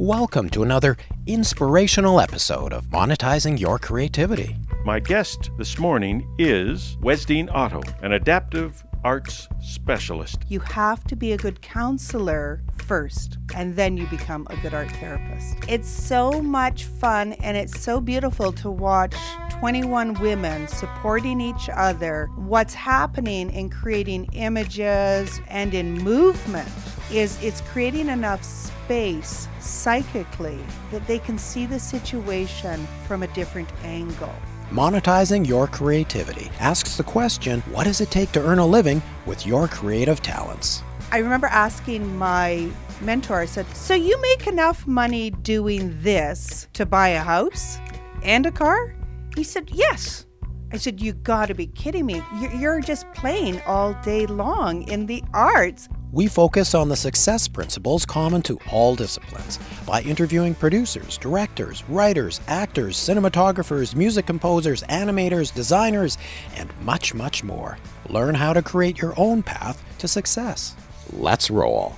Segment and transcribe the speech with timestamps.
[0.00, 0.96] Welcome to another
[1.26, 4.56] inspirational episode of Monetizing Your Creativity.
[4.82, 10.42] My guest this morning is Wesdine Otto, an adaptive arts specialist.
[10.48, 14.90] You have to be a good counselor first, and then you become a good art
[14.92, 15.58] therapist.
[15.68, 19.14] It's so much fun and it's so beautiful to watch
[19.50, 22.30] 21 women supporting each other.
[22.36, 26.70] What's happening in creating images and in movement
[27.12, 30.58] is it's creating enough space psychically
[30.90, 34.34] that they can see the situation from a different angle.
[34.70, 39.46] Monetizing Your Creativity asks the question what does it take to earn a living with
[39.46, 40.82] your creative talents?
[41.12, 42.70] I remember asking my
[43.00, 47.78] mentor, I said, So you make enough money doing this to buy a house
[48.22, 48.94] and a car?
[49.36, 50.26] He said, Yes.
[50.72, 52.22] I said, You gotta be kidding me.
[52.56, 55.88] You're just playing all day long in the arts.
[56.12, 62.40] We focus on the success principles common to all disciplines by interviewing producers, directors, writers,
[62.48, 66.18] actors, cinematographers, music composers, animators, designers,
[66.56, 67.78] and much, much more.
[68.08, 70.74] Learn how to create your own path to success.
[71.12, 71.94] Let's roll.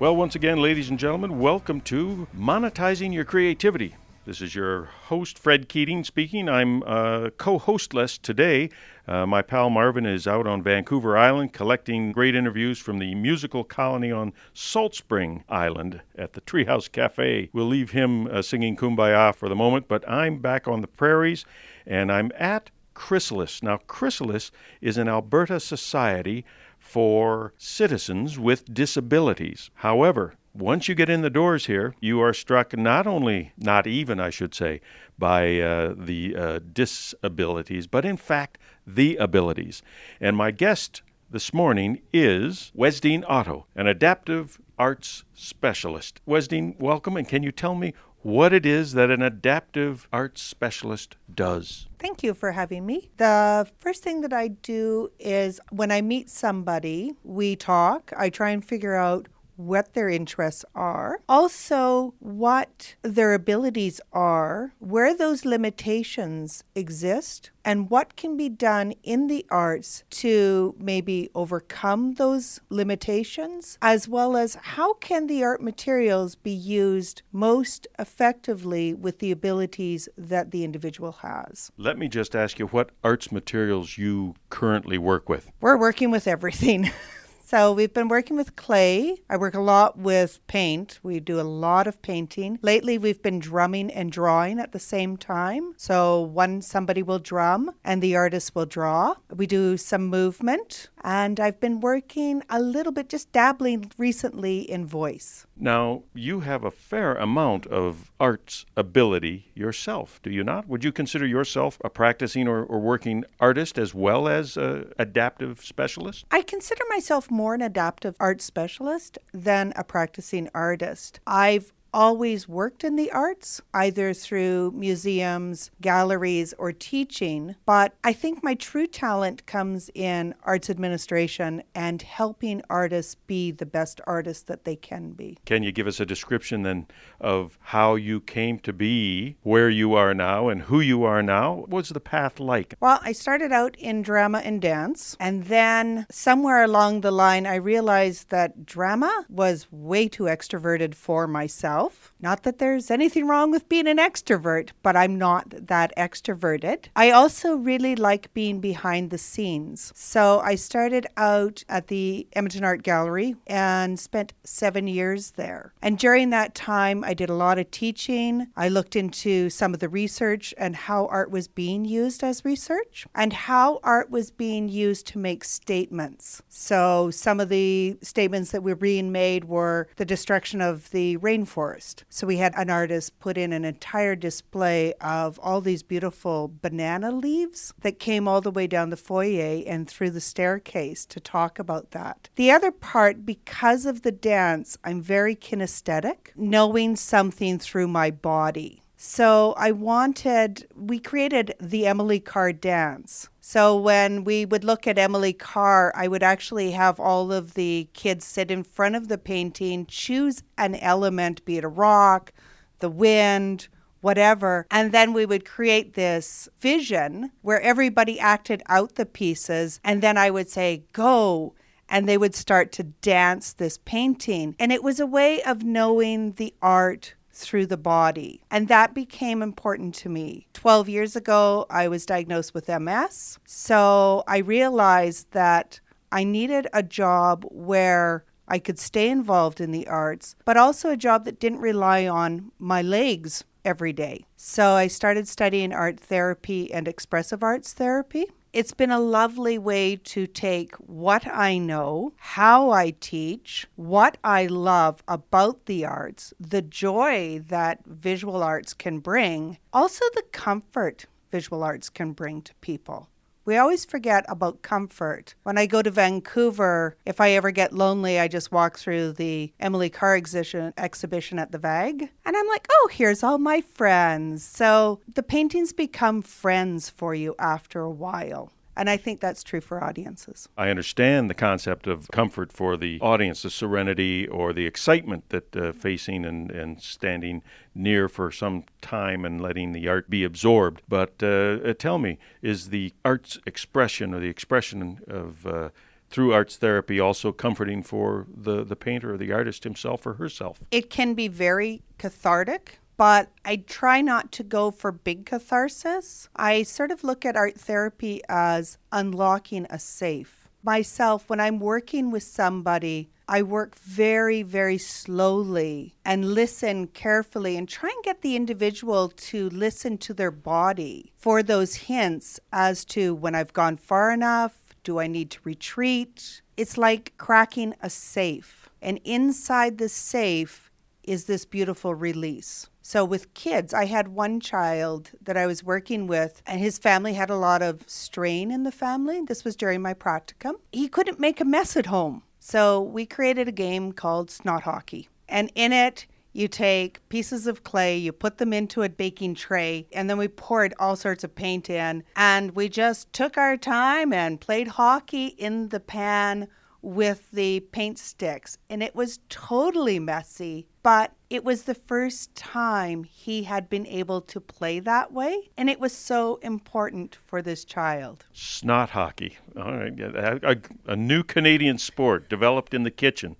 [0.00, 3.94] Well, once again, ladies and gentlemen, welcome to Monetizing Your Creativity.
[4.26, 6.48] This is your host, Fred Keating, speaking.
[6.48, 8.70] I'm uh, co hostless today.
[9.06, 13.64] Uh, my pal Marvin is out on Vancouver Island collecting great interviews from the musical
[13.64, 17.50] colony on Salt Spring Island at the Treehouse Cafe.
[17.52, 21.44] We'll leave him uh, singing Kumbaya for the moment, but I'm back on the prairies
[21.84, 23.62] and I'm at Chrysalis.
[23.62, 26.46] Now, Chrysalis is an Alberta society
[26.78, 29.70] for citizens with disabilities.
[29.74, 34.20] However, once you get in the doors here, you are struck not only, not even,
[34.20, 34.80] I should say,
[35.18, 39.82] by uh, the uh, disabilities, but in fact, the abilities.
[40.20, 46.20] And my guest this morning is Wesdine Otto, an adaptive arts specialist.
[46.26, 51.16] Wesdine, welcome, and can you tell me what it is that an adaptive arts specialist
[51.32, 51.88] does?
[51.98, 53.10] Thank you for having me.
[53.16, 58.12] The first thing that I do is when I meet somebody, we talk.
[58.16, 65.16] I try and figure out what their interests are, also what their abilities are, where
[65.16, 72.60] those limitations exist, and what can be done in the arts to maybe overcome those
[72.68, 79.30] limitations, as well as how can the art materials be used most effectively with the
[79.30, 81.70] abilities that the individual has.
[81.78, 85.50] Let me just ask you what arts materials you currently work with.
[85.60, 86.90] We're working with everything.
[87.46, 89.18] So we've been working with clay.
[89.28, 90.98] I work a lot with paint.
[91.02, 92.58] We do a lot of painting.
[92.62, 95.74] Lately, we've been drumming and drawing at the same time.
[95.76, 99.16] So one somebody will drum and the artist will draw.
[99.30, 104.86] We do some movement, and I've been working a little bit, just dabbling recently in
[104.86, 105.46] voice.
[105.54, 110.66] Now, you have a fair amount of arts ability yourself, do you not?
[110.66, 115.62] Would you consider yourself a practicing or, or working artist as well as an adaptive
[115.62, 116.24] specialist?
[116.30, 121.20] I consider myself more an adaptive art specialist than a practicing artist.
[121.26, 127.54] I've always worked in the arts, either through museums, galleries, or teaching.
[127.64, 133.64] But I think my true talent comes in arts administration and helping artists be the
[133.64, 135.38] best artists that they can be.
[135.46, 136.88] Can you give us a description then
[137.20, 141.54] of how you came to be where you are now and who you are now?
[141.54, 142.74] What was the path like?
[142.80, 147.54] Well, I started out in drama and dance, and then somewhere along the line, I
[147.54, 152.12] realized that drama was way too extroverted for myself myself.
[152.20, 156.86] Not that there's anything wrong with being an extrovert, but I'm not that extroverted.
[156.96, 159.92] I also really like being behind the scenes.
[159.94, 165.74] So I started out at the Edmonton Art Gallery and spent seven years there.
[165.82, 168.46] And during that time, I did a lot of teaching.
[168.56, 173.06] I looked into some of the research and how art was being used as research
[173.14, 176.42] and how art was being used to make statements.
[176.48, 181.73] So some of the statements that were being made were the destruction of the rainforest
[181.74, 182.04] forest.
[182.08, 187.10] So we had an artist put in an entire display of all these beautiful banana
[187.10, 191.58] leaves that came all the way down the foyer and through the staircase to talk
[191.58, 192.28] about that.
[192.36, 198.82] The other part, because of the dance, I'm very kinesthetic, knowing something through my body.
[198.96, 203.28] So I wanted, we created the Emily Carr dance.
[203.46, 207.90] So when we would look at Emily Carr, I would actually have all of the
[207.92, 212.32] kids sit in front of the painting, choose an element, be it a rock,
[212.78, 213.68] the wind,
[214.00, 214.66] whatever.
[214.70, 219.78] And then we would create this vision where everybody acted out the pieces.
[219.84, 221.54] And then I would say, go.
[221.86, 224.56] And they would start to dance this painting.
[224.58, 228.40] And it was a way of knowing the art through the body.
[228.50, 230.46] And that became important to me.
[230.54, 233.38] 12 years ago, I was diagnosed with MS.
[233.44, 235.80] So I realized that
[236.12, 240.96] I needed a job where I could stay involved in the arts, but also a
[240.96, 244.26] job that didn't rely on my legs every day.
[244.36, 248.26] So I started studying art therapy and expressive arts therapy.
[248.54, 254.46] It's been a lovely way to take what I know, how I teach, what I
[254.46, 261.64] love about the arts, the joy that visual arts can bring, also the comfort visual
[261.64, 263.08] arts can bring to people.
[263.46, 265.34] We always forget about comfort.
[265.42, 269.52] When I go to Vancouver, if I ever get lonely, I just walk through the
[269.60, 274.42] Emily Carr exhibition, exhibition at the VAG, and I'm like, oh, here's all my friends.
[274.42, 278.50] So the paintings become friends for you after a while.
[278.76, 280.48] And I think that's true for audiences.
[280.56, 285.56] I understand the concept of comfort for the audience, the serenity or the excitement that
[285.56, 287.42] uh, facing and, and standing
[287.74, 290.82] near for some time and letting the art be absorbed.
[290.88, 291.26] But uh,
[291.64, 295.68] uh tell me, is the art's expression or the expression of uh,
[296.10, 300.60] through arts therapy also comforting for the, the painter or the artist himself or herself?
[300.70, 306.28] It can be very cathartic but I try not to go for big catharsis.
[306.36, 310.48] I sort of look at art therapy as unlocking a safe.
[310.62, 317.68] Myself, when I'm working with somebody, I work very, very slowly and listen carefully and
[317.68, 323.14] try and get the individual to listen to their body for those hints as to
[323.14, 326.42] when I've gone far enough, do I need to retreat?
[326.56, 328.68] It's like cracking a safe.
[328.82, 330.70] And inside the safe
[331.02, 332.68] is this beautiful release.
[332.86, 337.14] So, with kids, I had one child that I was working with, and his family
[337.14, 339.22] had a lot of strain in the family.
[339.22, 340.56] This was during my practicum.
[340.70, 342.24] He couldn't make a mess at home.
[342.40, 345.08] So, we created a game called Snot Hockey.
[345.30, 346.04] And in it,
[346.34, 350.28] you take pieces of clay, you put them into a baking tray, and then we
[350.28, 352.04] poured all sorts of paint in.
[352.16, 356.48] And we just took our time and played hockey in the pan
[356.84, 358.58] with the paint sticks.
[358.68, 364.20] And it was totally messy, but it was the first time he had been able
[364.20, 365.50] to play that way.
[365.56, 368.26] And it was so important for this child.
[368.32, 369.38] Snot hockey.
[369.56, 369.98] All right.
[369.98, 373.36] A, a new Canadian sport developed in the kitchen.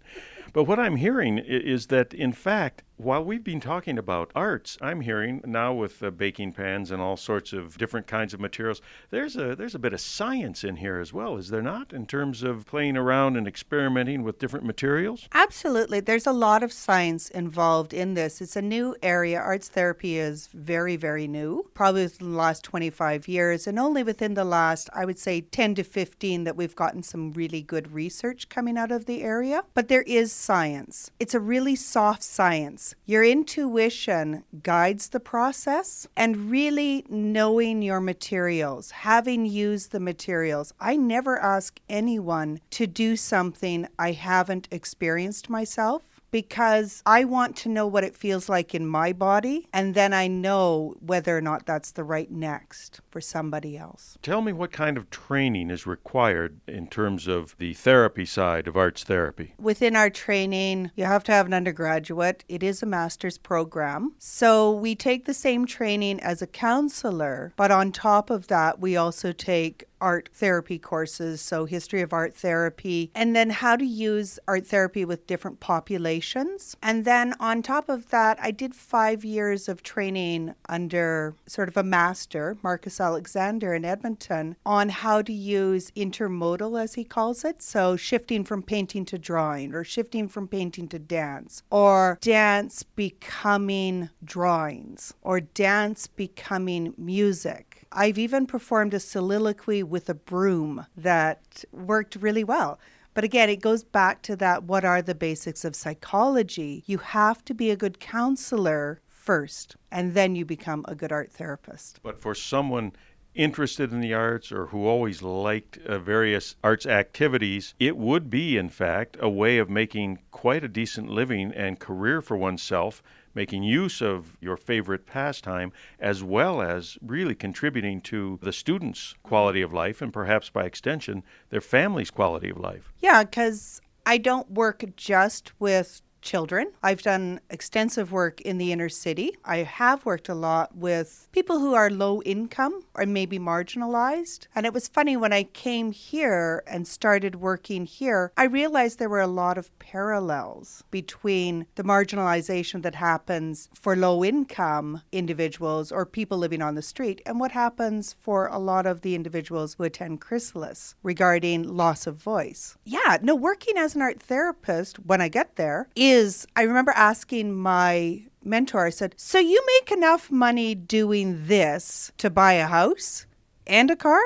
[0.54, 5.00] But what I'm hearing is that, in fact, while we've been talking about arts, I'm
[5.00, 8.80] hearing now with uh, baking pans and all sorts of different kinds of materials,
[9.10, 11.92] there's a there's a bit of science in here as well, is there not?
[11.92, 15.28] In terms of playing around and experimenting with different materials.
[15.34, 18.40] Absolutely, there's a lot of science involved in this.
[18.40, 19.40] It's a new area.
[19.40, 24.34] Arts therapy is very very new, probably within the last 25 years, and only within
[24.34, 28.48] the last I would say 10 to 15 that we've gotten some really good research
[28.48, 29.64] coming out of the area.
[29.74, 31.10] But there is science.
[31.18, 32.83] It's a really soft science.
[33.06, 40.74] Your intuition guides the process and really knowing your materials, having used the materials.
[40.80, 47.68] I never ask anyone to do something I haven't experienced myself because I want to
[47.68, 51.64] know what it feels like in my body, and then I know whether or not
[51.64, 54.18] that's the right next for somebody else.
[54.20, 58.76] Tell me what kind of training is required in terms of the therapy side of
[58.76, 59.54] arts therapy.
[59.60, 64.14] Within our training, you have to have an undergraduate, it is a master's program.
[64.18, 68.96] So we take the same training as a counselor, but on top of that, we
[68.96, 74.38] also take art therapy courses, so history of art therapy, and then how to use
[74.46, 76.76] art therapy with different populations.
[76.82, 81.76] And then on top of that, I did five years of training under sort of
[81.76, 87.62] a master, Marcus Alexander in Edmonton, on how to use intermodal, as he calls it.
[87.62, 94.10] So shifting from painting to drawing, or shifting from painting to dance, or dance becoming
[94.24, 102.16] drawings, or dance becoming music I've even performed a soliloquy with a broom that worked
[102.16, 102.78] really well.
[103.14, 106.82] But again, it goes back to that what are the basics of psychology?
[106.86, 111.32] You have to be a good counselor first, and then you become a good art
[111.32, 112.00] therapist.
[112.02, 112.92] But for someone
[113.34, 118.56] interested in the arts or who always liked uh, various arts activities, it would be,
[118.56, 123.02] in fact, a way of making quite a decent living and career for oneself
[123.34, 129.60] making use of your favorite pastime, as well as really contributing to the students' quality
[129.60, 132.92] of life and perhaps by extension, their family's quality of life.
[133.00, 136.72] Yeah, because I don't work just with children.
[136.82, 139.36] I've done extensive work in the inner city.
[139.44, 144.46] I have worked a lot with people who are low income or maybe marginalized.
[144.54, 149.08] And it was funny when I came here and started working here, I realized there
[149.08, 156.06] were a lot of parallels between the marginalization that happens for low income individuals or
[156.06, 159.84] people living on the street and what happens for a lot of the individuals who
[159.84, 162.76] attend Chrysalis regarding loss of voice.
[162.84, 166.13] Yeah, no, working as an art therapist when I get there is,
[166.56, 172.30] I remember asking my mentor, I said, So you make enough money doing this to
[172.30, 173.26] buy a house
[173.66, 174.20] and a car?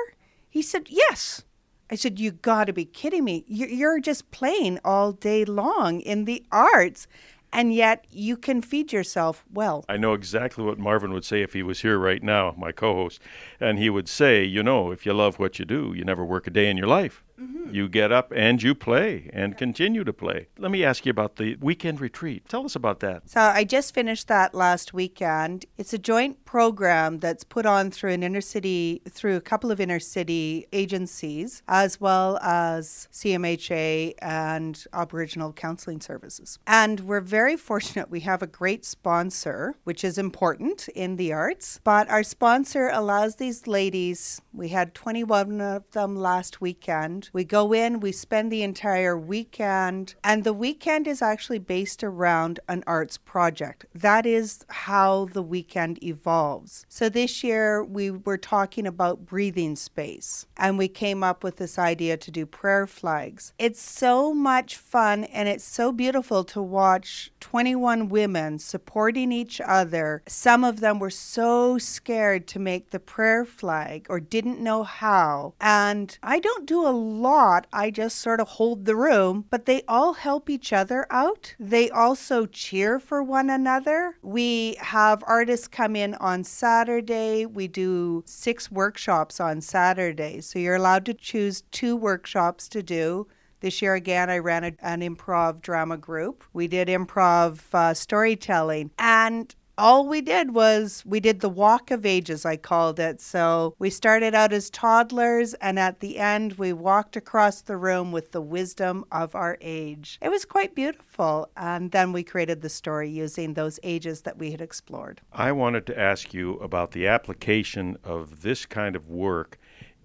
[0.48, 1.44] He said, Yes.
[1.90, 3.44] I said, You gotta be kidding me.
[3.46, 7.06] You're just playing all day long in the arts
[7.52, 9.84] and yet you can feed yourself well.
[9.88, 12.94] I know exactly what Marvin would say if he was here right now, my co
[12.94, 13.20] host.
[13.58, 16.46] And he would say, You know, if you love what you do, you never work
[16.46, 17.24] a day in your life.
[17.40, 17.72] Mm-hmm.
[17.72, 20.48] You get up and you play and continue to play.
[20.58, 22.48] Let me ask you about the weekend retreat.
[22.48, 23.28] Tell us about that.
[23.30, 25.66] So, I just finished that last weekend.
[25.76, 29.80] It's a joint program that's put on through an inner city, through a couple of
[29.80, 36.58] inner city agencies, as well as CMHA and Aboriginal Counseling Services.
[36.66, 41.80] And we're very fortunate we have a great sponsor, which is important in the arts.
[41.84, 47.72] But our sponsor allows these ladies, we had 21 of them last weekend we go
[47.72, 53.18] in, we spend the entire weekend, and the weekend is actually based around an arts
[53.18, 53.86] project.
[53.94, 56.86] That is how the weekend evolves.
[56.88, 61.78] So this year we were talking about breathing space, and we came up with this
[61.78, 63.52] idea to do prayer flags.
[63.58, 70.22] It's so much fun and it's so beautiful to watch 21 women supporting each other.
[70.26, 75.54] Some of them were so scared to make the prayer flag or didn't know how.
[75.60, 76.90] And I don't do a
[77.20, 77.66] lot.
[77.72, 81.54] I just sort of hold the room, but they all help each other out.
[81.58, 84.16] They also cheer for one another.
[84.22, 87.46] We have artists come in on Saturday.
[87.46, 90.40] We do six workshops on Saturday.
[90.40, 93.26] So you're allowed to choose two workshops to do.
[93.60, 96.44] This year again, I ran a, an improv drama group.
[96.52, 98.92] We did improv uh, storytelling.
[98.98, 103.20] And all we did was we did the walk of ages, I called it.
[103.20, 108.10] So we started out as toddlers, and at the end, we walked across the room
[108.10, 110.18] with the wisdom of our age.
[110.20, 111.48] It was quite beautiful.
[111.56, 115.20] And then we created the story using those ages that we had explored.
[115.32, 119.58] I wanted to ask you about the application of this kind of work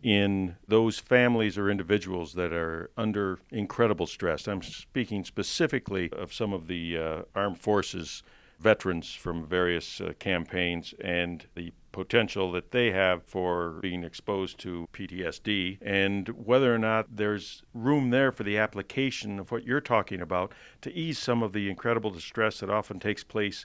[0.04, 4.48] in those families or individuals that are under incredible stress.
[4.48, 8.22] I'm speaking specifically of some of the uh, armed forces
[8.60, 14.90] veterans from various uh, campaigns and the potential that they have for being exposed to
[14.94, 20.20] PTSD and whether or not there's room there for the application of what you're talking
[20.20, 23.64] about to ease some of the incredible distress that often takes place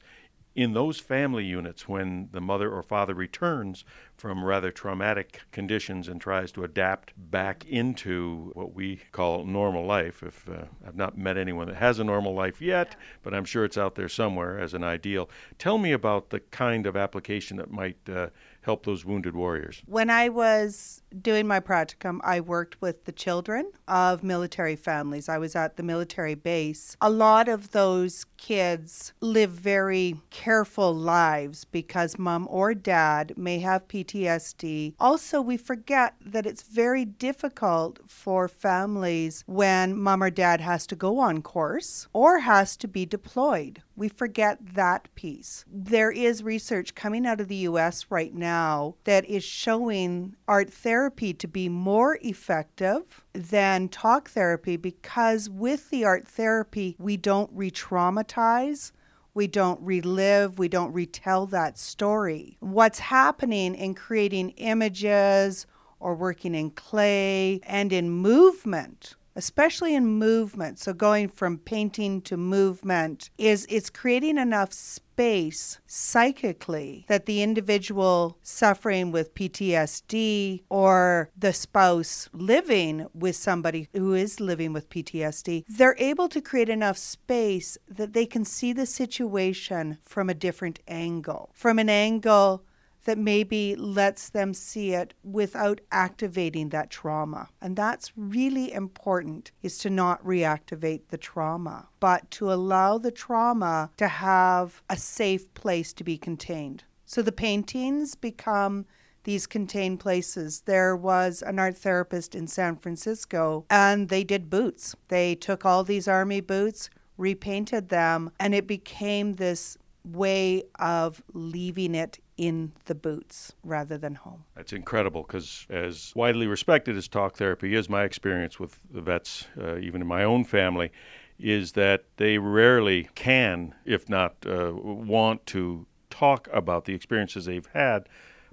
[0.58, 3.84] in those family units when the mother or father returns
[4.16, 10.20] from rather traumatic conditions and tries to adapt back into what we call normal life.
[10.20, 13.64] If uh, I've not met anyone that has a normal life yet, but I'm sure
[13.64, 15.30] it's out there somewhere as an ideal.
[15.58, 18.30] Tell me about the kind of application that might uh,
[18.68, 19.82] help those wounded warriors?
[19.86, 25.26] When I was doing my practicum, I worked with the children of military families.
[25.26, 26.94] I was at the military base.
[27.00, 33.88] A lot of those kids live very careful lives because mom or dad may have
[33.88, 34.92] PTSD.
[35.00, 40.94] Also, we forget that it's very difficult for families when mom or dad has to
[40.94, 43.82] go on course or has to be deployed.
[43.98, 45.64] We forget that piece.
[45.66, 51.34] There is research coming out of the US right now that is showing art therapy
[51.34, 57.72] to be more effective than talk therapy because with the art therapy, we don't re
[57.72, 58.92] traumatize
[59.34, 62.56] we don't relive, we don't retell that story.
[62.58, 65.64] What's happening in creating images
[66.00, 70.80] or working in clay and in movement especially in movement.
[70.80, 78.36] So going from painting to movement is it's creating enough space psychically that the individual
[78.42, 85.96] suffering with PTSD or the spouse living with somebody who is living with PTSD, they're
[85.98, 91.50] able to create enough space that they can see the situation from a different angle,
[91.54, 92.64] from an angle
[93.08, 97.48] that maybe lets them see it without activating that trauma.
[97.58, 103.90] And that's really important is to not reactivate the trauma, but to allow the trauma
[103.96, 106.84] to have a safe place to be contained.
[107.06, 108.84] So the paintings become
[109.24, 110.60] these contained places.
[110.66, 114.94] There was an art therapist in San Francisco and they did boots.
[115.08, 121.94] They took all these army boots, repainted them, and it became this way of leaving
[121.94, 124.44] it in the boots rather than home.
[124.54, 129.48] That's incredible because, as widely respected as talk therapy is, my experience with the vets,
[129.60, 130.90] uh, even in my own family,
[131.38, 137.68] is that they rarely can, if not uh, want to, talk about the experiences they've
[137.74, 138.08] had,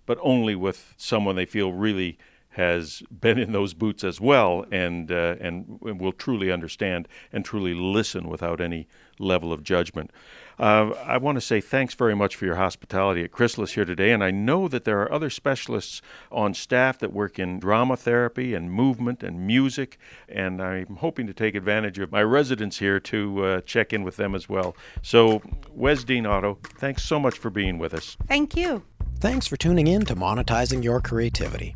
[0.06, 2.18] but only with someone they feel really
[2.56, 7.74] has been in those boots as well and uh, and will truly understand and truly
[7.74, 8.88] listen without any
[9.20, 10.12] level of judgment.
[10.58, 14.12] Uh, I want to say thanks very much for your hospitality at Chrysalis here today,
[14.12, 18.54] and I know that there are other specialists on staff that work in drama therapy
[18.54, 19.98] and movement and music,
[20.30, 24.16] and I'm hoping to take advantage of my residence here to uh, check in with
[24.16, 24.78] them as well.
[25.02, 25.40] So,
[25.78, 28.16] Wesdine Otto, thanks so much for being with us.
[28.28, 28.84] Thank you.
[29.20, 31.76] Thanks for tuning in to Monetizing Your Creativity.